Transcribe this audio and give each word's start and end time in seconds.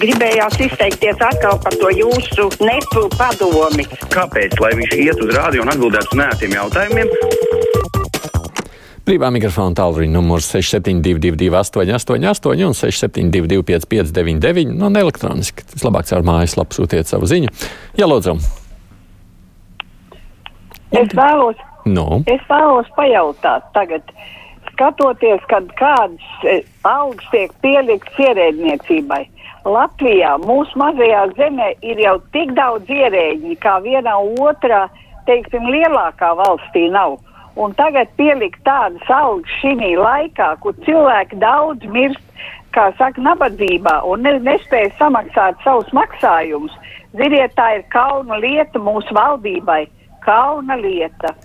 gribējās 0.00 0.58
izteikties 0.66 1.20
atkal 1.22 1.58
par 1.62 1.76
to 1.80 1.90
jūsu 1.94 2.48
nepu 2.62 3.06
padomi. 3.18 3.86
Kāpēc? 4.12 4.56
Lai 4.62 4.72
viņš 4.78 4.96
iet 4.98 5.22
uz 5.24 5.32
rādio 5.36 5.64
un 5.64 5.72
atbildētu 5.72 6.14
uz 6.14 6.20
nētiem 6.20 6.56
jautājumiem. 6.58 7.12
Brīvā 9.02 9.32
mikrofona 9.34 9.74
tālruņa 9.80 10.14
numurs 10.14 10.46
6722, 10.54 11.50
888, 11.58 12.62
un 12.68 12.76
672, 12.78 13.64
559, 13.66 14.76
no 14.78 14.92
elektroniski. 15.00 15.66
Vislabāk 15.74 16.06
caur 16.08 16.22
mājaslapu 16.26 16.78
sūtiet 16.78 17.10
savu 17.10 17.26
ziņu. 17.26 17.50
Jā, 17.98 18.06
lūdzu. 18.06 18.38
Es 20.92 21.12
vēlos, 21.16 21.58
Nu, 21.88 22.22
es 22.30 22.42
vēlos 22.46 22.86
pajautāt 22.94 23.64
tagad, 23.74 24.06
skatoties, 24.82 25.42
kad 25.46 25.68
kādas 25.78 26.44
e, 26.44 26.62
algas 26.82 27.26
tiek 27.30 27.52
pieliktas 27.62 28.18
ierēdniecībai. 28.18 29.22
Latvijā, 29.62 30.34
mūsu 30.42 30.74
mazajā 30.80 31.28
zemē, 31.38 31.68
ir 31.86 32.00
jau 32.02 32.16
tik 32.34 32.50
daudz 32.56 32.88
ierēģi, 32.90 33.54
kā 33.62 33.78
vienā 33.84 34.16
otrā, 34.42 34.88
teiksim, 35.28 35.68
lielākā 35.70 36.32
valstī 36.40 36.88
nav. 36.90 37.20
Un 37.54 37.76
tagad 37.78 38.10
pielikt 38.18 38.58
tādas 38.66 39.06
algas 39.12 39.54
šī 39.60 39.92
laikā, 40.00 40.56
kur 40.64 40.74
cilvēki 40.82 41.38
daudz 41.38 41.86
mirst, 41.94 42.24
kā 42.74 42.88
saka, 42.98 43.22
nabadzībā 43.22 44.00
un 44.08 44.24
ne, 44.26 44.34
nespēja 44.42 44.90
samaksāt 44.98 45.62
savus 45.62 45.92
maksājumus. 45.94 46.74
Ziniet, 47.14 47.54
tā 47.54 47.76
ir 47.76 47.86
kauna 47.92 48.40
lieta 48.40 48.80
mūsu 48.82 49.14
valdībai. 49.14 49.84
Kauna 50.24 50.78
lieta. 50.80 51.36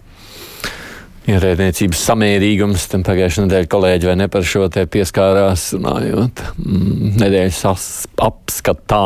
Ierēdniecības 1.27 2.05
samērīgums, 2.07 2.87
tam 2.91 3.03
pagājušajā 3.07 3.47
nedēļā 3.47 3.69
kolēģi 3.71 4.09
vai 4.09 4.15
ne 4.21 4.29
par 4.31 4.47
šo 4.47 4.67
te 4.71 4.85
pieskārās, 4.89 5.69
runājot 5.75 6.43
mm, 6.55 7.13
nedēļas 7.19 7.61
as- 7.71 8.07
apskatā. 8.23 9.03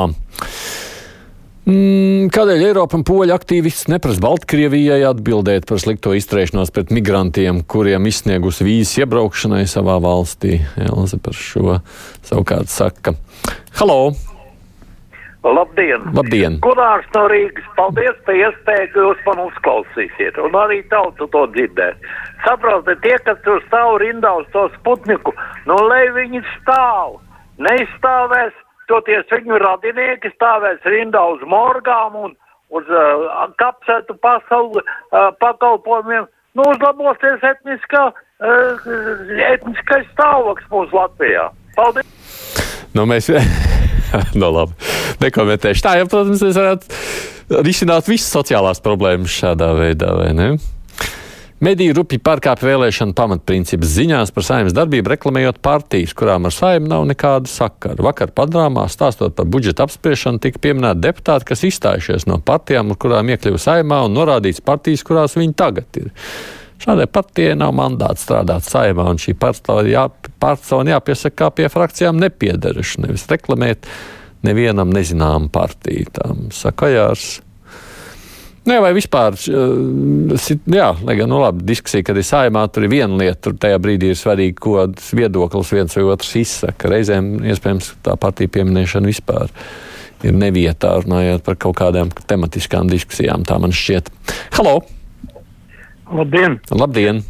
Mm, 1.62 2.32
kādēļ 2.34 2.66
Eiropa 2.72 2.98
un 2.98 3.06
Poļa 3.06 3.38
aktīvisti 3.38 3.94
neprasa 3.94 4.24
Baltkrievijai 4.24 5.04
atbildēt 5.12 5.68
par 5.70 5.82
slikto 5.82 6.16
izturēšanos 6.18 6.74
pret 6.74 6.94
migrantiem, 6.94 7.62
kuriem 7.70 8.10
izsniegus 8.10 8.64
vīzes 8.66 9.04
iebraukšanai 9.04 9.64
savā 9.70 10.00
valstī? 10.02 10.58
Elza 10.82 11.22
par 11.22 11.38
šo 11.38 11.80
savukārt 12.26 12.74
saka. 12.74 13.18
Halo! 13.78 14.31
Labdien! 15.44 16.04
Labdien! 16.14 16.60
Gunārs 16.62 17.08
no 17.16 17.24
Rīgas, 17.32 17.66
paldies 17.74 18.18
par 18.28 18.36
iespēju, 18.38 18.90
ka 18.94 19.06
jūs 19.08 19.22
man 19.26 19.40
uzklausīsiet, 19.48 20.38
un 20.38 20.54
arī 20.58 20.84
tautu 20.92 21.26
to 21.34 21.48
dzirdēt. 21.56 21.98
Saprotiet, 22.46 23.02
tie, 23.02 23.16
kas 23.26 23.40
tur 23.46 23.58
stāv 23.66 23.98
rindā 24.04 24.36
uz 24.38 24.46
to 24.54 24.68
sputniku, 24.76 25.34
nu, 25.66 25.80
lai 25.90 26.04
viņi 26.14 26.44
stāv, 26.52 27.18
neizstāvēs, 27.58 28.54
toties 28.92 29.34
viņu 29.34 29.58
radinieki 29.66 30.30
stāvēs 30.36 30.86
rindā 30.86 31.26
uz 31.34 31.42
morgām 31.50 32.22
un 32.22 32.38
uz 32.70 32.94
uh, 32.94 33.42
kapsētu 33.58 34.20
pasauli 34.22 34.86
uh, 34.86 35.34
pakalpojumiem, 35.42 36.30
nu, 36.54 36.70
uzlabosies 36.70 37.42
etniskā, 37.50 38.12
uh, 38.14 38.90
etniskais 39.50 40.06
stāvoklis 40.14 40.70
mūsu 40.70 41.02
Latvijā. 41.02 41.50
Paldies! 41.74 42.18
Nu, 42.94 43.10
mēs 43.10 43.34
no 44.42 44.52
labi. 44.56 44.76
Nekomentēšu. 45.24 45.86
Tā 45.86 45.96
jau, 46.02 46.10
protams, 46.12 46.44
mēs 46.46 46.60
varētu 46.60 47.64
risināt 47.66 48.12
visas 48.12 48.32
sociālās 48.34 48.84
problēmas 48.84 49.42
šādā 49.42 49.74
veidā, 49.78 50.14
vai 50.18 50.30
ne? 50.38 50.54
Mediju 51.62 51.94
rupi 51.94 52.18
pārkāpj 52.18 52.66
vēlēšanu 52.66 53.14
pamatprincipus 53.14 53.92
ziņās 53.94 54.32
par 54.34 54.46
saimnes 54.48 54.74
darbību, 54.74 55.12
reklamējot 55.12 55.60
partijas, 55.62 56.16
kurām 56.18 56.48
ar 56.50 56.56
saimnu 56.56 56.90
nav 56.90 57.04
nekāda 57.12 57.52
sakara. 57.52 58.02
Vakar 58.02 58.32
padrāmā, 58.34 58.88
stāstot 58.90 59.36
par 59.38 59.46
budžeta 59.46 59.86
apspriešanu, 59.86 60.42
tika 60.42 60.58
pieminēti 60.64 61.04
deputāti, 61.04 61.46
kas 61.52 61.62
izstājušies 61.70 62.26
no 62.32 62.40
partijām, 62.42 62.90
ar 62.90 62.98
kurām 63.06 63.30
iekļuva 63.30 63.62
saimā, 63.62 64.02
un 64.08 64.18
norādīts 64.18 64.64
partijas, 64.66 65.06
kurās 65.06 65.38
viņi 65.38 65.54
tagad 65.62 66.02
ir. 66.02 66.10
Šādai 66.82 67.06
partijai 67.06 67.58
nav 67.60 67.76
mandāts 67.78 68.24
strādāt 68.26 68.66
saimā, 68.66 69.06
un 69.12 69.20
šī 69.22 69.36
jā, 69.92 70.08
persona 70.42 70.96
jāpiesaka 70.96 71.38
kā 71.44 71.52
pie 71.54 71.70
frakcijām 71.70 72.18
nepiedaruši, 72.18 73.04
nevis 73.06 73.28
reklamēt 73.30 73.86
nevienam 74.42 74.90
nezināmu 74.90 75.52
partiju. 75.54 76.10
Tam 76.16 76.48
saka 76.52 76.90
Jārs. 76.90 77.42
Nē, 78.62 78.76
vai 78.78 78.92
vispār, 78.94 79.34
sit- 80.38 80.68
jā, 80.70 80.92
lai 81.02 81.16
gan, 81.18 81.30
nu 81.30 81.40
labi, 81.42 81.64
diskusija, 81.66 82.06
kad 82.06 82.18
ir 82.18 82.26
saimā, 82.26 82.68
tur 82.70 82.86
ir 82.86 82.92
viena 82.94 83.18
lieta, 83.18 83.40
tur 83.48 83.56
tajā 83.58 83.80
brīdī 83.82 84.12
ir 84.14 84.20
svarīgi, 84.20 84.54
ko 84.62 84.86
viedoklis 85.18 85.74
viens 85.74 85.98
vai 85.98 86.06
otrs 86.14 86.36
izsaka. 86.38 86.92
Reizēm, 86.94 87.40
iespējams, 87.42 87.96
tā 88.06 88.14
partija 88.22 88.54
pieminēšana 88.54 89.10
vispār 89.10 89.50
ir 90.22 90.38
nevietā, 90.38 90.94
runājot 91.02 91.42
par 91.42 91.58
kaut 91.58 91.80
kādām 91.82 92.14
tematiskām 92.30 92.90
diskusijām, 92.90 93.46
tā 93.50 93.58
man 93.62 93.74
šķiet. 93.74 94.14
Halo! 94.60 94.84
Labdien! 96.12 96.60
Labdien! 96.72 97.22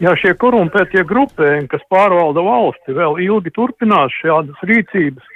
Ja 0.00 0.14
šie 0.16 0.32
korumpētie 0.40 1.02
grupējumi, 1.04 1.68
kas 1.70 1.82
pārvalda 1.92 2.42
valsti, 2.42 2.94
vēl 2.96 3.18
ilgi 3.20 3.52
turpinās 3.52 4.14
šādas 4.22 4.62
rīcības, 4.66 5.26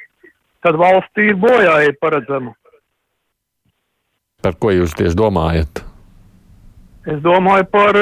tad 0.65 0.79
valstī 0.81 1.29
ir 1.31 1.41
bojāja 1.41 1.93
paredzama. 2.01 2.55
Par 4.45 4.57
ko 4.61 4.73
jūs 4.73 4.97
tieši 4.97 5.17
domājat? 5.21 5.85
Es 7.05 7.21
domāju 7.25 7.69
par, 7.69 7.99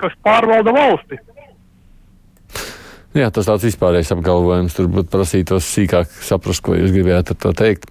kas 0.00 0.16
pārvalda 0.24 0.72
valsti. 0.72 1.20
Jā, 3.12 3.28
tas 3.28 3.44
tāds 3.44 3.66
vispārējais 3.68 4.14
apgalvojums. 4.14 4.72
Tur 4.72 4.88
būtu 4.88 5.12
prasītos 5.12 5.68
sīkāk 5.68 6.08
saprast, 6.24 6.64
ko 6.64 6.78
jūs 6.78 6.94
gribējāt 6.94 7.34
ar 7.34 7.40
to 7.44 7.52
teikt. 7.56 7.90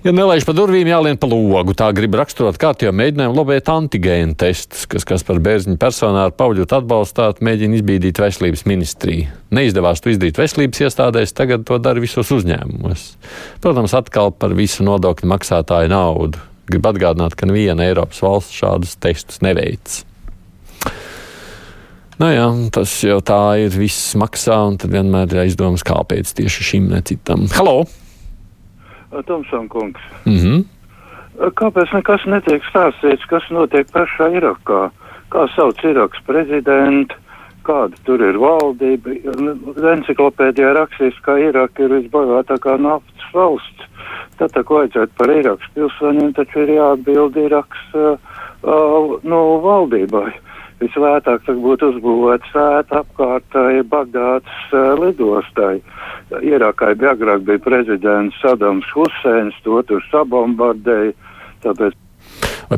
Ja 0.00 0.14
nelaiž 0.16 0.46
pa 0.48 0.54
durvīm, 0.56 0.88
jālien 0.88 1.18
pa 1.20 1.28
logu. 1.28 1.74
Tā 1.76 1.90
grib 1.92 2.14
raksturot 2.16 2.56
kārtībā 2.60 2.88
mēģinājumu 2.96 3.36
lobēt 3.36 3.66
antigēnu 3.68 4.32
testus, 4.40 4.86
kas, 4.88 5.04
kas 5.04 5.26
par 5.28 5.42
bērziņu 5.44 5.76
personāru 5.80 6.32
pauļot 6.38 6.72
atbalstāt, 6.78 7.42
mēģina 7.44 7.76
izbīdīt 7.76 8.22
veselības 8.22 8.64
ministriju. 8.64 9.28
Neizdevās 9.52 10.00
to 10.00 10.14
izdarīt 10.14 10.40
veselības 10.40 10.80
iestādēs, 10.86 11.36
tagad 11.36 11.68
to 11.68 11.76
dara 11.84 12.00
visos 12.00 12.32
uzņēmumos. 12.32 13.04
Protams, 13.60 13.98
atkal 14.00 14.32
par 14.32 14.56
visu 14.56 14.88
nodokļu 14.88 15.34
maksātāju 15.36 15.92
naudu. 15.92 16.40
Gribu 16.72 16.94
atgādināt, 16.94 17.36
ka 17.36 17.50
neviena 17.50 17.84
Eiropas 17.90 18.24
valsts 18.24 18.56
šādus 18.56 18.96
testus 19.04 19.44
neveic. 19.44 20.00
Nu 22.20 22.32
jā, 22.32 22.48
tas 22.72 22.96
jau 23.04 23.20
tā 23.20 23.42
ir, 23.60 23.76
viss 23.76 24.14
maksā, 24.16 24.62
un 24.64 24.80
tad 24.80 24.96
vienmēr 24.96 25.28
ir 25.28 25.44
aizdomas, 25.44 25.84
kāpēc 25.84 26.38
tieši 26.40 26.72
šim 26.72 26.94
ne 26.94 27.04
citam. 27.04 27.50
Halo! 27.52 27.82
Tomson 29.26 29.68
kungs, 29.68 30.00
Mhm. 30.26 30.64
kāpēc 31.58 31.92
nekas 31.92 32.26
netiek 32.26 32.62
stāstīts, 32.70 33.26
kas 33.28 33.42
notiek 33.50 33.86
pašā 33.90 34.30
Irakā? 34.38 34.90
Kā 35.30 35.46
sauc 35.54 35.78
Iraks 35.84 36.18
prezidentu, 36.26 37.14
kāda 37.64 37.94
tur 38.04 38.20
ir 38.20 38.34
valdība? 38.34 39.14
Enciklopēdijā 39.94 40.74
rakstīts, 40.74 41.20
ka 41.22 41.38
Iraka 41.38 41.84
ir 41.84 41.90
visbagātākā 42.00 42.78
naftas 42.80 43.32
valsts. 43.32 43.86
Tad 44.38 44.50
tā 44.52 44.64
ko 44.64 44.80
vajadzētu 44.80 45.16
par 45.16 45.28
Irakas 45.28 45.68
pilsoņiem, 45.76 46.34
taču 46.34 46.64
ir 46.64 46.74
jāatbild 46.78 47.36
Iraks 47.36 47.82
uh, 47.94 48.16
uh, 48.64 49.18
no 49.22 49.40
valdībai. 49.62 50.32
Visvētāk 50.80 51.42
tad 51.44 51.58
būtu 51.60 51.90
uzbūvēta 51.92 52.52
sēta 52.54 53.02
apkārt 53.02 53.56
Bagdātas 53.92 54.72
uh, 54.72 54.94
lidostai. 55.00 55.74
Irākai 56.40 56.94
agrāk 56.94 57.44
bija 57.44 57.60
prezidents 57.64 58.38
Sadams 58.40 58.88
Huseins, 58.94 59.56
to 59.66 59.82
tur 59.88 60.04
sabombardēja, 60.08 61.12
tāpēc 61.66 61.98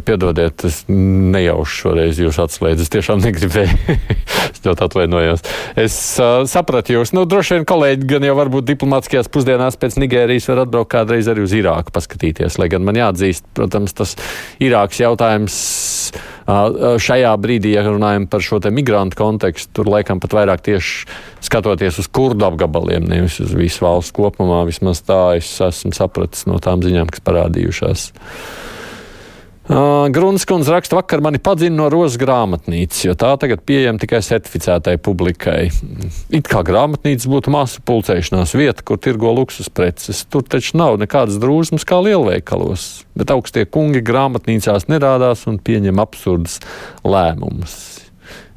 piedodiet, 0.01 0.65
es 0.65 0.83
nejaušu 0.89 1.75
šoreiz 1.83 2.21
jūs 2.21 2.39
atslēdzu. 2.41 2.87
Es 2.87 2.93
tiešām 2.95 3.21
negribēju. 3.21 3.99
es 4.53 4.63
ļoti 4.65 4.87
atvainojos. 4.87 5.45
Es 5.77 5.97
uh, 6.23 6.45
sapratu 6.49 6.97
jūs. 6.97 7.13
Nu, 7.17 7.27
droši 7.29 7.59
vien 7.59 7.67
kolēģi 7.69 8.09
gan 8.15 8.25
jau 8.25 8.37
varbūt 8.39 8.71
diplomātiskajās 8.71 9.29
pusdienās 9.33 9.77
pēc 9.81 9.99
Nigērijas 10.01 10.49
var 10.53 10.65
atbraukt 10.65 10.93
kādreiz 10.95 11.29
arī 11.29 11.45
uz 11.45 11.53
Irāku 11.57 11.93
paskatīties. 11.93 12.57
Lai 12.63 12.71
gan 12.73 12.87
man 12.89 12.97
jāatzīst, 12.97 13.45
protams, 13.59 13.93
tas 13.99 14.17
Irāks 14.65 15.03
jautājums 15.03 15.61
uh, 16.17 16.97
šajā 17.03 17.37
brīdī, 17.45 17.77
ja 17.77 17.85
runājam 17.85 18.31
par 18.33 18.45
šo 18.45 18.63
te 18.65 18.73
migrantu 18.73 19.21
kontekstu, 19.21 19.77
tur 19.77 19.93
laikam 19.93 20.25
pat 20.25 20.41
vairāk 20.41 20.65
tieši 20.73 21.07
skatoties 21.45 22.01
uz 22.01 22.09
kurdu 22.09 22.49
apgabaliem, 22.49 23.05
nevis 23.13 23.43
uz 23.45 23.53
visu 23.57 23.85
valsts 23.85 24.17
kopumā. 24.17 24.65
Vismaz 24.69 25.05
tā 25.05 25.23
es 25.37 25.53
esmu 25.61 25.93
sapratis 25.97 26.49
no 26.49 26.57
tām 26.63 26.81
ziņām, 26.85 27.13
kas 27.13 27.29
parādījušās. 27.29 28.13
Uh, 29.63 30.09
Grunskundze 30.11 30.73
raksta, 30.75 30.97
vakar 30.99 31.21
mani 31.23 31.39
padzina 31.39 31.77
no 31.77 31.85
rozes 31.93 32.19
grāmatnīcas, 32.19 33.05
jo 33.05 33.13
tā 33.15 33.29
tagad 33.39 33.61
pieejama 33.63 34.03
tikai 34.03 34.19
certificētai 34.27 34.97
publikai. 34.99 35.69
It 36.35 36.51
kā 36.51 36.65
grāmatnīca 36.67 37.31
būtu 37.31 37.53
masu 37.55 37.85
pulcēšanās 37.87 38.57
vieta, 38.59 38.83
kur 38.83 38.99
tirgo 38.99 39.31
luksus 39.37 39.71
preces. 39.71 40.25
Tur 40.27 40.43
taču 40.43 40.81
nav 40.83 40.99
nekādas 40.99 41.39
drūzmas 41.39 41.87
kā 41.87 42.01
lielveikalos, 42.03 43.05
bet 43.15 43.31
augstie 43.31 43.63
kungi 43.71 44.03
grāmatnīcās 44.03 44.89
nerādās 44.91 45.47
un 45.47 45.63
pieņem 45.63 46.03
absurdas 46.03 46.59
lēmumus. 47.07 47.79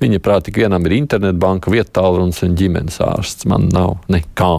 Viņa 0.02 0.24
prāt, 0.26 0.50
tik 0.50 0.58
vienam 0.66 0.90
ir 0.90 0.98
internetbanka, 0.98 1.70
vietālrunis 1.70 2.42
un 2.50 2.58
ģimenes 2.58 2.98
ārsts. 3.06 3.46
Man 3.46 3.70
nav 3.70 4.00
nekā. 4.10 4.54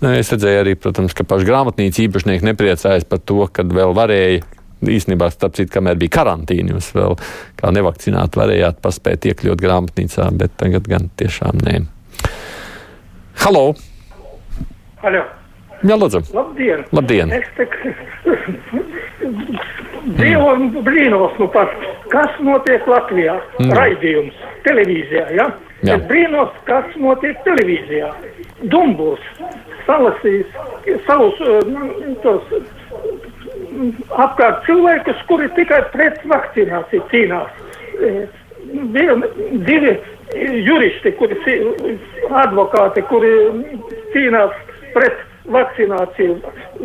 Nu, 0.00 0.10
es 0.16 0.32
redzēju 0.32 0.64
arī, 0.64 0.78
protams, 0.80 1.12
ka 1.16 1.28
paši 1.28 1.52
grāmatnīca 1.52 2.06
īpašnieki 2.08 2.54
nepriecājas 2.54 3.04
par 3.08 3.20
to, 3.20 3.44
ka 3.52 3.68
vēl 3.68 3.92
varēja. 3.96 4.55
Īstenībā, 4.84 5.30
starp 5.32 5.56
citu, 5.56 5.72
kamēr 5.72 5.96
bija 6.00 6.18
karantīna, 6.18 6.74
jūs 6.76 6.90
vēl 6.92 7.16
kā 7.56 7.70
nevakcinēti 7.72 8.40
varējāt 8.42 8.82
paspēt 8.84 9.30
iekļūt 9.30 9.62
grāmatnīcā, 9.62 10.28
bet 10.36 10.52
tagad 10.60 10.88
gan 10.90 11.08
tiešām 11.16 11.62
nē. 11.64 11.78
Halo! 13.40 13.70
Halo. 15.00 15.24
Jā, 15.86 15.96
lūdzu! 15.96 16.22
Labdien! 16.36 16.84
Labdien! 16.96 17.32
Es 17.36 17.48
te 17.56 17.66
dzīvoju 20.16 20.82
brīnos, 20.86 21.34
nu 21.40 21.48
pat, 21.52 21.72
kas 22.12 22.36
notiek 22.44 22.84
Latvijā? 22.88 23.36
Mm. 23.60 23.72
Raidījums 23.76 24.44
televīzijā, 24.66 25.26
ja? 25.36 25.50
Jā. 25.84 25.96
Es 25.96 26.06
brīnos, 26.08 26.52
kas 26.68 26.88
notiek 27.00 27.40
televīzijā. 27.44 28.12
Dumbuls 28.72 29.24
salasīs 29.86 30.48
savus 31.06 31.40
uh, 31.44 31.60
tos 32.24 32.44
mm, 32.50 32.75
apkārt 34.16 34.64
cilvēkus, 34.66 35.22
kuri 35.30 35.48
tikai 35.58 35.82
pret 35.92 36.20
vakcināciju 36.32 37.06
cīnās. 37.12 37.62
Eh, 38.00 38.26
Vien, 38.66 39.22
divi 39.62 39.92
juristi, 40.66 41.12
kuri 41.20 41.36
advokāti, 42.34 43.04
kuri 43.06 43.30
cīnās 44.10 44.56
pret 44.94 45.20
vakcināciju. 45.54 46.40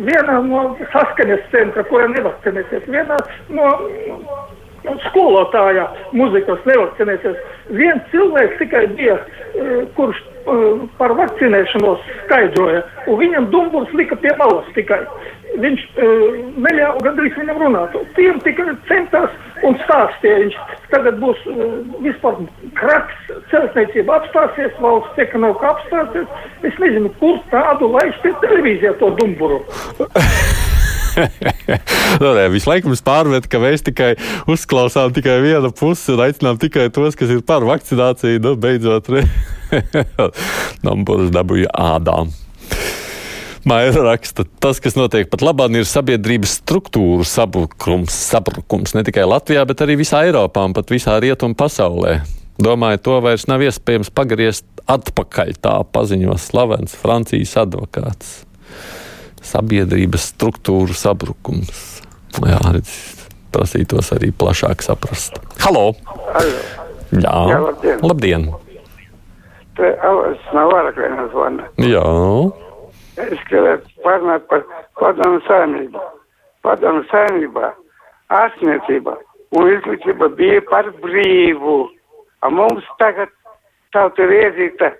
Viena 0.06 0.38
no 0.46 0.62
saskaņas 0.92 1.48
centra, 1.50 1.84
kura 1.90 2.06
nevakcinēsies, 2.12 2.86
viena 2.86 3.18
no 3.50 3.70
skolotāja 5.08 5.88
muzikas 6.16 6.62
nevakcinēsies. 6.66 7.38
Viens 7.74 8.02
cilvēks 8.12 8.58
tikai 8.62 8.86
bija, 8.96 9.18
eh, 9.18 9.84
kurš 9.96 10.22
eh, 10.22 10.86
par 10.98 11.14
vakcinēšanos 11.18 12.02
skaidroja, 12.24 12.82
un 13.06 13.18
viņam 13.18 13.50
dumbuls 13.50 13.92
lika 13.94 14.16
pie 14.16 14.34
malas 14.38 14.66
tikai. 14.74 15.04
Viņš 15.60 15.82
uh, 16.00 16.36
neļāva 16.64 17.02
gandrīz 17.04 17.34
viņam 17.36 17.60
runāt. 17.60 17.96
Tiem 18.16 18.40
tikai 18.44 18.72
centās 18.88 19.34
un 19.68 19.76
stāstīja. 19.84 20.38
Viņš 20.46 20.56
tagad 20.94 21.20
būs 21.20 21.42
uh, 21.50 21.76
vispār 22.04 22.40
krats, 22.78 23.30
celtniecība 23.52 24.20
apstāsies, 24.20 24.72
valsts 24.80 25.22
ekonomika 25.26 25.74
apstāsies. 25.74 26.28
Es 26.64 26.80
nezinu, 26.80 27.12
kur 27.20 27.40
tādu 27.52 27.92
laist 27.92 28.20
pie 28.24 28.34
televīzijā 28.44 28.96
to 29.02 29.12
dumburu. 29.20 29.62
Nu, 31.12 32.30
nē, 32.32 32.46
visu 32.52 32.70
laiku 32.70 32.88
mums 32.88 33.02
pārmet, 33.04 33.44
ka 33.50 33.60
mēs 33.60 33.84
tikai 33.84 34.14
uzklausām 34.50 35.12
tikai 35.12 35.38
vienu 35.44 35.68
pusi 35.76 36.14
un 36.14 36.22
aicinām 36.24 36.56
tikai 36.60 36.86
tos, 36.94 37.18
kas 37.18 37.32
ir 37.34 37.42
par 37.44 37.66
vakcināciju. 37.68 38.40
Nu, 38.44 38.54
beidzot, 38.60 39.10
Nambūras 40.86 41.32
dabūja 41.34 41.72
ādām. 41.76 42.32
Maija 43.64 43.92
raksta, 44.02 44.42
tas, 44.58 44.80
kas 44.82 44.96
notiek 44.98 45.28
pat 45.30 45.42
labāk, 45.46 45.70
ir 45.78 45.86
sabiedrības 45.86 46.56
struktūru 46.58 47.22
sabrukums, 47.26 48.10
sabrukums 48.32 48.96
ne 48.96 49.04
tikai 49.06 49.22
Latvijā, 49.28 49.62
bet 49.70 49.84
arī 49.84 49.94
visā 50.00 50.24
Eiropā 50.26 50.64
un 50.66 50.74
pat 50.74 50.90
visā 50.90 51.14
rietumu 51.22 51.54
pasaulē. 51.58 52.16
Domāju, 52.62 52.98
to 53.06 53.18
vairs 53.22 53.46
nav 53.48 53.62
iespējams 53.62 54.10
pagriezt 54.14 54.66
atpakaļ, 54.90 55.52
tā 55.62 55.76
paziņo 55.94 56.34
slavens 56.42 56.96
Francijas 56.98 57.54
advokāts. 57.62 58.32
Sabiedrības 59.42 60.26
struktūru 60.34 60.94
sabrukums. 60.98 62.02
Jā, 62.42 62.58
redz, 62.74 62.90
prasītos 63.54 64.10
arī 64.14 64.32
plašāk 64.34 64.82
saprast. 64.82 65.38
Halo! 65.62 65.92
Jā, 67.12 67.38
Jā, 67.52 67.62
labdien. 67.62 68.02
labdien! 68.02 68.46
Te 69.78 69.88
Alas 70.04 70.50
no 70.52 70.66
Varakvenas 70.68 71.30
zvana. 71.32 71.66
Jā, 71.80 72.04
Es 73.20 73.40
gribētu 73.50 73.90
parunāt 74.04 74.46
par 74.48 74.64
padomu 75.00 75.40
saimnību. 75.48 76.00
Padomu 76.64 77.02
saimnībā 77.10 77.72
ārstniecība 78.32 79.18
un 79.58 79.68
izglītība 79.74 80.30
bija 80.38 80.62
par 80.70 80.88
brīvu. 81.02 81.90
A 82.42 82.50
mums 82.50 82.86
tagad 82.98 83.30
tauta 83.94 84.24
ir 84.24 84.32
iezīta 84.38 84.92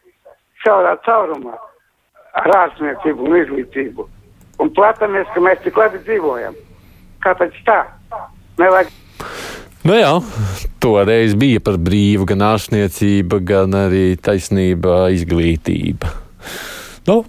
šaurā 0.62 0.96
caurumā 1.06 1.56
ar 2.38 2.56
ārstniecību 2.58 3.28
un 3.28 3.38
izglītību. 3.40 4.08
Un 4.62 4.70
platamies, 4.76 5.30
ka 5.34 5.42
mēs 5.42 5.62
tik 5.64 5.80
labi 5.80 6.02
dzīvojam. 6.04 6.58
Kāpēc 7.24 7.56
tā? 7.66 7.80
Nevajag 8.60 8.92
nu 9.88 9.96
jā, 9.96 10.10
toreiz 10.82 11.32
bija 11.38 11.62
par 11.64 11.78
brīvu 11.82 12.26
gan 12.30 12.44
ārstniecība, 12.52 13.40
gan 13.42 13.74
arī 13.74 14.04
taisnība 14.22 15.08
izglītība. 15.14 16.12
Nu, 17.08 17.22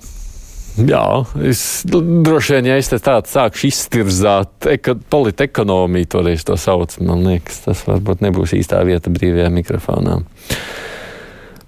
Jā, 0.74 1.06
es 1.46 1.84
droši 1.86 2.56
vien, 2.56 2.72
ja 2.72 2.78
es 2.82 2.90
tādu 2.90 3.30
sākšu 3.30 3.68
iztirzāt 3.70 4.70
eko, 4.74 4.96
politekonomiju, 5.14 6.10
toreiz 6.16 6.46
to 6.48 6.58
sauc, 6.58 6.96
man 7.06 7.22
liekas, 7.28 7.60
tas 7.68 7.84
varbūt 7.86 8.24
nebūs 8.26 8.56
īstā 8.58 8.80
vieta 8.88 9.14
brīvajā 9.14 9.52
mikrofonā. 9.54 10.18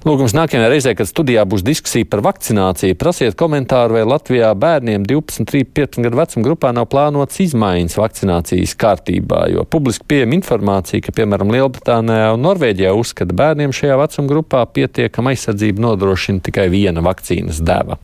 Lūgums 0.05 0.35
nākamajā 0.37 0.69
reizē, 0.69 0.91
kad 0.97 1.09
studijā 1.09 1.41
būs 1.49 1.63
diskusija 1.65 2.05
par 2.09 2.21
vakcināciju, 2.25 2.97
prasiet 2.97 3.37
komentāru, 3.37 3.95
vai 3.97 4.03
Latvijā 4.05 4.51
bērniem 4.57 5.05
12, 5.09 5.47
13, 5.49 5.71
15 5.73 6.05
gadu 6.05 6.19
vecuma 6.19 6.45
grupā 6.45 6.73
nav 6.77 6.85
plānotas 6.91 7.41
izmaiņas 7.45 7.97
vakcinācijas 7.97 8.75
kārtībā, 8.81 9.47
jo 9.53 9.65
publiski 9.65 10.05
pieejama 10.13 10.37
informācija, 10.37 11.01
ka, 11.05 11.13
piemēram, 11.13 11.53
Lielbritānijā 11.53 12.35
un 12.35 12.45
Norvēģijā 12.45 12.93
uzskata 12.97 13.37
bērniem 13.37 13.73
šajā 13.73 13.97
vecuma 14.01 14.33
grupā 14.33 14.61
pietiekama 14.77 15.33
aizsardzība 15.33 15.89
nodrošina 15.89 16.45
tikai 16.49 16.69
viena 16.73 17.05
vakcīnas 17.05 17.65
deva. 17.65 17.97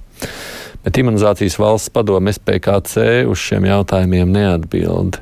Bet 0.82 0.98
imunizācijas 0.98 1.60
valsts 1.62 1.92
padome 1.94 2.34
SPKC 2.34 3.26
uz 3.30 3.42
šiem 3.42 3.68
jautājumiem 3.70 4.32
neatbild. 4.34 5.20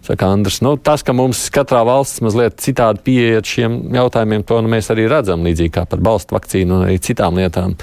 Saka 0.00 0.30
Andris, 0.32 0.62
nu, 0.64 0.72
tas, 0.80 1.04
ka 1.04 1.12
mums 1.12 1.42
katrā 1.52 1.82
valsts 1.84 2.22
mazliet 2.24 2.56
citādi 2.64 3.02
pieeja 3.04 3.42
šiem 3.44 3.76
jautājumiem, 3.94 4.46
to 4.48 4.62
nu, 4.64 4.70
mēs 4.72 4.88
arī 4.90 5.04
redzam, 5.10 5.44
līdzīgi 5.44 5.74
kā 5.74 5.84
par 5.90 6.00
balstu 6.02 6.34
vakcīnu 6.38 6.78
un 6.78 6.86
arī 6.86 6.96
citām 7.04 7.36
lietām, 7.36 7.76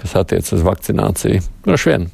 kas 0.00 0.12
attiecas 0.20 0.52
uz 0.58 0.66
vakcināciju. 0.66 1.40
Droši 1.64 1.90
vien. 1.90 2.06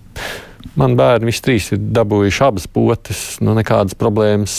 Man 0.79 0.94
bērni 0.94 1.32
visi 1.32 1.43
trīs 1.43 1.73
ir 1.75 1.82
dabūjuši 1.99 2.47
abas 2.47 2.69
potes, 2.71 3.25
nu 3.43 3.56
nekādas 3.59 3.99
problēmas 3.99 4.55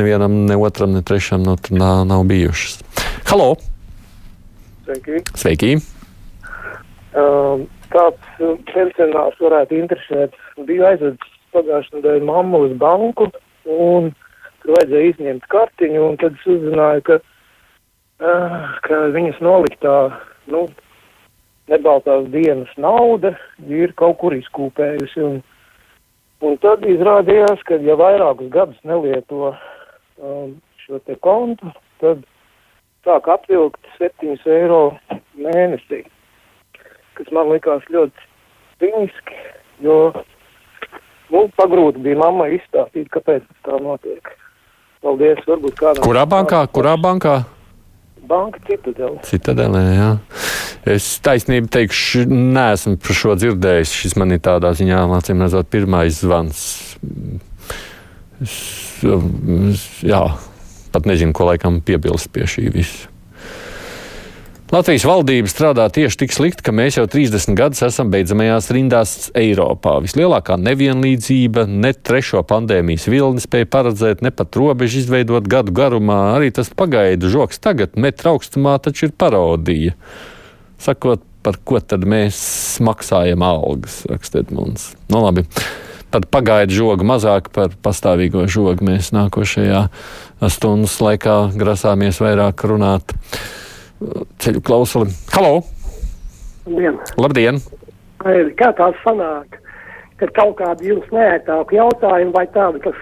nevienam, 0.00 0.42
ne 0.50 0.58
otram, 0.58 0.96
ne 0.96 1.04
trešam 1.06 1.46
nu, 1.46 1.54
tur 1.62 1.78
nav, 1.78 2.02
nav 2.10 2.26
bijušas. 2.26 2.80
Halo! 3.30 3.52
Sveiki. 4.88 5.22
Sveiki! 5.38 5.74
Um, 7.14 7.68
kāds 7.92 8.40
pensionārs 8.72 9.38
varētu 9.42 9.76
interesēt? 9.78 10.36
Biju 10.68 10.86
aizvedis 10.88 11.36
pagājušajā 11.54 11.98
nedēļā 11.98 12.26
mammu 12.28 12.62
uz 12.66 12.74
banku, 12.80 13.28
un 13.68 14.10
tur 14.62 14.74
vajadzēja 14.76 15.12
izņemt 15.12 15.46
kartiņu, 15.52 16.02
un 16.04 16.18
tad 16.20 16.36
es 16.38 16.46
uzzināju, 16.54 17.04
ka, 17.08 17.18
uh, 18.22 18.58
ka 18.84 19.00
viņas 19.14 19.40
noliktā, 19.44 19.94
nu, 20.52 20.66
nebaltās 21.72 22.28
dienas 22.32 22.72
nauda 22.80 23.34
ir 23.68 23.94
kaut 24.00 24.18
kur 24.22 24.36
izkūpējusi, 24.36 25.24
un, 25.24 25.40
un 26.44 26.60
tad 26.64 26.84
izrādījās, 26.88 27.64
ka 27.68 27.80
ja 27.84 27.98
vairākus 28.00 28.52
gadus 28.54 28.78
nelieto 28.88 29.52
um, 29.52 30.54
šo 30.84 31.00
te 31.04 31.16
kontu, 31.24 31.72
tad 32.02 32.22
sāk 33.06 33.28
apvilkt 33.32 33.80
7 34.00 34.36
eiro 34.58 34.84
mēnesī 35.38 36.04
kas 37.18 37.30
man 37.34 37.52
likās 37.52 37.84
ļoti 37.92 38.26
cīniski, 38.82 39.38
jo 39.84 39.98
nu, 41.34 41.46
pagrūti 41.58 42.02
bija 42.04 42.20
mamma 42.22 42.48
izstāstīt, 42.54 43.10
kāpēc 43.14 43.46
tā 43.66 43.78
notiek. 43.82 44.32
Paldies, 45.04 45.44
varbūt 45.46 45.78
kādam. 45.78 46.02
Kurā 46.02 46.24
bankā? 46.26 46.64
Kurā 46.74 46.96
bankā? 46.98 47.36
Banka 48.28 48.60
Citadela. 48.66 49.20
Citadelē, 49.24 49.82
jā. 49.94 50.08
Es 50.88 51.06
taisnību 51.24 51.70
teikšu, 51.72 52.24
neesmu 52.28 52.98
par 53.00 53.16
šo 53.16 53.36
dzirdējis. 53.38 53.94
Šis 54.02 54.16
man 54.20 54.34
ir 54.34 54.42
tādā 54.44 54.72
ziņā, 54.76 55.04
mācīm 55.10 55.44
redzot, 55.44 55.70
pirmais 55.72 56.20
zvans. 56.22 56.64
Es, 58.42 58.56
es, 59.02 59.86
jā, 60.06 60.22
pat 60.94 61.08
nezinu, 61.08 61.34
ko 61.36 61.48
laikam 61.48 61.80
piebilst 61.84 62.30
pie 62.34 62.46
šī 62.50 62.68
visa. 62.74 63.08
Latvijas 64.68 65.06
valdība 65.08 65.48
strādā 65.48 65.86
tieši 65.88 66.18
tik 66.20 66.34
slikti, 66.36 66.60
ka 66.66 66.74
mēs 66.76 66.98
jau 66.98 67.06
30 67.08 67.56
gadus 67.56 67.80
esam 67.86 68.10
beidzamajās 68.12 68.66
rindās 68.76 69.12
Eiropā. 69.32 69.94
Vislielākā 70.04 70.58
nevienlīdzība, 70.60 71.62
ne 71.64 71.94
trešo 71.96 72.42
pandēmijas 72.44 73.06
vilni 73.08 73.40
spēja 73.40 73.64
paredzēt, 73.72 74.20
ne 74.20 74.28
pat 74.28 74.58
robežu 74.60 74.98
izveidot 75.00 75.46
gadu 75.48 75.72
garumā. 75.72 76.18
Arī 76.34 76.50
tas 76.52 76.68
pagaidu 76.68 77.30
žoks 77.32 77.62
tagad 77.64 77.96
metra 77.96 78.34
augstumā 78.34 78.74
taču 78.84 79.06
ir 79.06 79.14
parodija. 79.16 79.94
Sakot, 80.84 81.22
par 81.40 81.56
ko 81.64 81.80
tad 81.80 82.04
mēs 82.04 82.36
maksājam 82.84 83.46
algas, 83.48 84.02
rakstiet 84.10 84.52
mums. 84.52 84.90
Nu, 85.08 85.22
labi. 85.24 85.46
Par 86.12 86.26
pagaidu 86.28 86.76
žogu 86.76 87.08
mazāk, 87.08 87.48
par 87.56 87.72
pastāvīgo 87.72 88.44
žogu 88.52 88.84
mēs 88.84 89.14
nākošajā 89.16 89.80
stundas 90.52 90.98
laikā 91.00 91.38
grasāmies 91.56 92.20
vairāk 92.20 92.66
runāt 92.68 93.16
ceļu 94.42 94.62
klausuli. 94.64 95.14
Halo! 95.34 95.62
Labdien! 96.68 96.98
Labdien! 97.18 97.62
Vai 98.22 98.40
kā 98.58 98.72
tā 98.76 98.90
sanāk, 99.04 99.58
kad 100.18 100.32
kaut 100.36 100.58
kādi 100.58 100.90
jums 100.90 101.06
neētāki 101.14 101.78
jautājumi 101.78 102.34
vai 102.34 102.44
tādi, 102.54 102.82
kas 102.82 102.98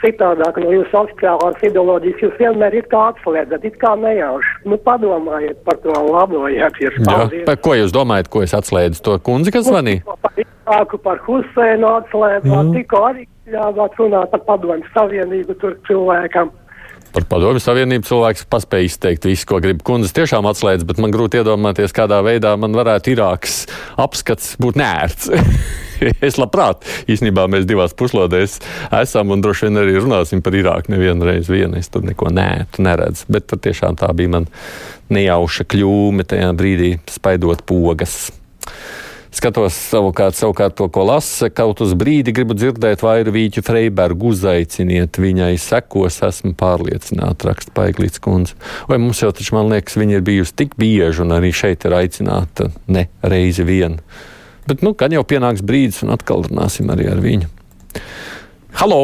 citādāk 0.00 0.58
no 0.62 0.70
jūsu 0.72 0.96
oficiālās 1.02 1.64
ideoloģijas, 1.66 2.22
jūs 2.24 2.36
vienmēr 2.40 2.76
ir 2.78 2.86
kā 2.92 3.02
atslēdzat, 3.10 3.66
it 3.68 3.76
kā 3.82 3.92
nejauši. 4.00 4.54
Nu, 4.70 4.78
padomājiet 4.86 5.60
par 5.66 5.80
to 5.84 5.96
labo, 6.08 6.46
ja 6.52 6.70
tieši 6.76 7.04
Jā, 7.04 7.26
par 7.48 7.60
ko 7.64 7.76
jūs 7.76 7.92
domājat, 7.94 8.30
ko 8.32 8.44
es 8.46 8.54
atslēdzu 8.56 9.04
to 9.06 9.18
kundzi, 9.26 9.52
kas 9.54 9.68
zvanīja? 9.68 10.16
Irāku, 10.40 11.00
par 11.02 11.20
Huseinu 11.26 11.90
atslēdzāt, 11.98 12.70
mm. 12.70 12.72
tikko 12.78 13.04
arī 13.10 13.26
ļāvāt 13.50 13.98
runāt 13.98 14.32
par 14.32 14.44
padomju 14.46 14.88
savienību 14.94 15.58
tur 15.60 15.76
cilvēkam. 15.88 16.52
Par 17.10 17.24
padomju 17.26 17.58
savienību 17.62 18.06
cilvēks 18.06 18.44
paspēja 18.50 18.86
izteikt 18.86 19.24
visu, 19.26 19.46
ko 19.50 19.58
grib. 19.62 19.80
Kundzes 19.86 20.14
tiešām 20.14 20.46
atslēdz, 20.46 20.84
bet 20.86 21.00
man 21.02 21.10
grūti 21.14 21.40
iedomāties, 21.40 21.94
kādā 21.96 22.20
veidā 22.22 22.52
man 22.60 22.76
varētu 22.76 23.16
Irākas 23.16 23.64
apskats 23.98 24.52
būt 24.62 24.78
nērts. 24.78 25.30
es 26.28 26.38
labprāt, 26.38 26.86
īstenībā 27.10 27.48
mēs 27.50 27.66
divās 27.68 27.96
puslodēs 27.98 28.60
esam 29.00 29.34
un 29.34 29.42
droši 29.42 29.66
vien 29.66 29.82
arī 29.82 29.96
runāsim 29.98 30.44
par 30.44 30.54
Irāku 30.54 30.94
nevienu 30.94 31.26
reizi. 31.26 31.50
Vien. 31.50 31.74
Es 31.74 31.90
tur 31.90 32.04
neko 32.06 32.30
nērtu 32.30 32.84
neredzu, 32.86 33.26
bet 33.34 33.50
tiešām 33.50 33.98
tā 33.98 34.12
bija 34.14 34.36
man 34.36 34.46
nejauša 35.10 35.66
kļūme 35.70 36.26
tajā 36.30 36.52
brīdī 36.54 36.92
spaidot 37.10 37.64
pogas. 37.66 38.28
Skatos 39.40 39.72
savukārt, 39.72 40.36
savukārt 40.36 40.74
to, 40.76 40.84
ko 40.92 41.06
lasa. 41.08 41.48
Kaut 41.48 41.78
uz 41.80 41.94
brīdi 41.96 42.34
gribu 42.36 42.52
dzirdēt 42.52 43.00
vairu 43.00 43.32
Vīķu 43.32 43.62
Freibergu, 43.64 44.34
uzaiciniet 44.34 45.16
viņai 45.16 45.54
sekos, 45.56 46.18
esmu 46.26 46.52
pārliecināta, 46.60 47.48
raksta 47.48 47.72
Paiglīts 47.72 48.20
kundze. 48.20 48.58
Vai 48.90 48.98
mums 49.00 49.22
jau 49.22 49.30
taču, 49.32 49.54
man 49.56 49.72
liekas, 49.72 49.96
viņa 49.96 50.18
ir 50.18 50.26
bijusi 50.26 50.52
tik 50.60 50.76
bieži 50.76 51.24
un 51.24 51.32
arī 51.38 51.54
šeit 51.56 51.88
ir 51.88 51.96
aicināta 51.96 52.68
ne 52.92 53.06
reizi 53.24 53.64
vien. 53.64 53.96
Bet, 54.68 54.84
nu, 54.84 54.92
kad 54.92 55.16
jau 55.16 55.24
pienāks 55.24 55.64
brīdis 55.64 56.02
un 56.04 56.12
atkal 56.12 56.44
runāsim 56.44 56.92
arī 56.92 57.08
ar 57.08 57.24
viņu. 57.24 57.48
Halo! 58.76 59.00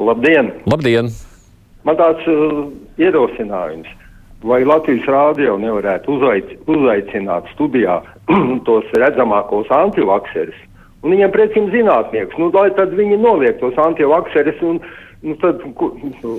Labdien! 0.00 0.48
Labdien! 0.64 1.12
Man 1.84 2.00
tāds 2.00 2.24
uh, 2.24 2.64
ierosinājums, 2.96 3.92
vai 4.46 4.62
Latvijas 4.64 5.06
rādio 5.10 5.56
nevarētu 5.60 6.16
uzaic, 6.16 6.52
uzaicināt 6.70 7.48
studijā 7.54 8.00
tos 8.68 8.88
redzamākos 8.96 9.70
antivakserus? 9.74 10.56
Un 11.00 11.14
viņiem 11.14 11.32
precīzi 11.32 11.72
zinātniekus, 11.78 12.36
nu, 12.40 12.50
lai 12.52 12.68
tad 12.76 12.92
viņi 12.96 13.16
noliek 13.20 13.56
tos 13.60 13.76
antivakserus 13.80 14.60
un 14.64 14.80
nu, 15.24 15.36
tad, 15.40 15.62
ku- 15.76 15.94
nu, 16.00 16.36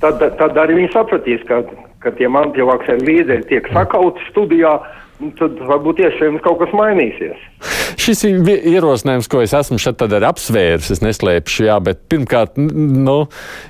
tad, 0.00 0.20
tad 0.40 0.60
arī 0.60 0.76
viņi 0.82 0.92
sapratīs, 0.92 1.44
ka, 1.48 1.62
ka 2.04 2.12
tiem 2.18 2.36
antivakseru 2.36 3.04
līderi 3.08 3.46
tiek 3.48 3.68
sakauti 3.72 4.20
studijā, 4.30 4.76
nu, 4.80 5.05
tad 5.38 5.60
varbūt 5.68 6.00
iespējams 6.04 6.42
kaut 6.44 6.58
kas 6.60 6.72
mainīsies. 6.76 7.44
Šis 8.02 8.22
ierosinājums, 8.26 9.28
ko 9.30 9.40
es 9.42 9.54
esmu 9.56 9.78
šeit 9.80 10.02
arī 10.04 10.28
apsvērs. 10.28 10.90
Es 10.92 11.02
neslēpšu, 11.04 11.64
jā, 11.66 11.76
bet 11.82 12.02
pirmkārt, 12.10 12.58
nu, 12.60 13.16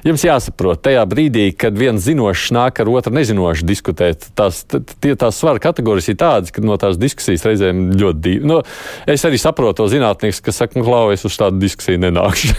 jums 0.07 0.25
jāsaprot, 0.27 0.83
tajā 0.85 1.05
brīdī, 1.09 1.49
kad 1.59 1.77
viens 1.79 2.03
zinošs 2.05 2.51
nāk 2.57 2.83
ar 2.83 2.91
otru 2.91 3.15
nezinošu 3.17 3.67
diskutēt, 3.69 4.29
tās, 4.39 4.65
tie 4.67 5.15
tās 5.19 5.39
svara 5.39 5.63
kategorijas 5.63 6.11
ir 6.13 6.19
tādas, 6.21 6.55
ka 6.55 6.65
no 6.65 6.77
tās 6.81 6.99
diskusijas 7.01 7.47
reizēm 7.47 7.87
ļoti 7.97 8.23
divi. 8.27 8.51
Nu, 8.51 8.61
es 9.09 9.25
arī 9.29 9.41
saprotu 9.41 9.83
to 9.83 9.89
zinātnieku, 9.93 10.43
kas 10.49 10.61
saka, 10.63 10.81
nu, 10.81 10.87
klau, 10.87 11.13
es 11.15 11.25
uz 11.29 11.39
tādu 11.39 11.63
diskusiju 11.63 12.03
nenākšu. 12.03 12.53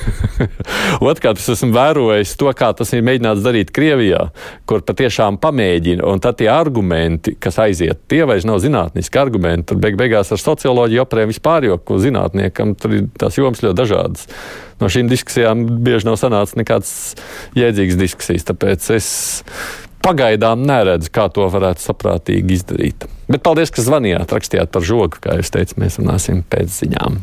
Otrkārt, 1.09 1.41
es 1.41 1.51
esmu 1.57 1.73
vērojis 1.75 2.35
to, 2.39 2.49
kā 2.57 2.71
tas 2.77 2.93
ir 2.95 3.05
mēģināts 3.05 3.43
darīt 3.45 3.73
Krievijā, 3.75 4.29
kur 4.69 4.85
patiešām 4.87 5.41
pamēģina, 5.43 6.05
un 6.07 6.23
tad 6.23 6.39
tie 6.41 6.49
argumenti, 6.53 7.35
kas 7.41 7.59
aiziet, 7.61 8.05
tie 8.11 8.23
vairs 8.27 8.47
nav 8.47 8.61
zinātniski 8.77 9.19
argumenti. 9.19 9.71
Tur 9.71 9.81
beig 9.81 9.97
beigās 9.97 10.31
ar 10.31 10.41
socioloģiju 10.41 11.03
operē 11.03 11.27
vispār, 11.29 11.67
jo 11.67 11.77
zinātniekam 12.01 12.75
tur 12.77 12.93
ir 12.93 13.09
tās 13.17 13.37
jomas 13.37 13.63
ļoti 13.65 13.77
dažādas. 13.77 14.27
No 14.79 14.89
šīm 14.91 15.09
diskusijām 15.09 15.65
bieži 15.83 16.07
nav 16.07 16.17
sanācis 16.21 16.57
nekāds 16.59 16.93
jēdzīgs 17.57 17.97
diskusijas, 17.97 18.45
tāpēc 18.47 18.89
es 18.95 19.09
pagaidām 20.05 20.61
neredzu, 20.67 21.11
kā 21.11 21.27
to 21.33 21.47
varētu 21.51 21.83
saprātīgi 21.83 22.59
izdarīt. 22.59 23.07
Bet 23.27 23.43
paldies, 23.43 23.73
ka 23.73 23.83
zvanījāt, 23.83 24.31
rakstījāt 24.31 24.71
par 24.71 24.85
žogu, 24.85 25.19
kā 25.23 25.39
jūs 25.39 25.51
teicāt, 25.51 25.79
mēs 25.81 25.99
runāsim 25.99 26.45
pēc 26.47 26.71
ziņām. 26.83 27.19